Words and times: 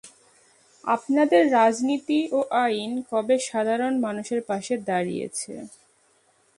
আপনাদের 0.87 1.43
রাজনীতি 1.51 2.19
ও 2.31 2.39
আইন 2.63 2.91
কবে 3.09 3.35
সাধারণ 3.49 3.93
মানুষের 4.05 4.41
পাশে 4.49 4.73
দাঁড়িয়েছে? 4.89 5.53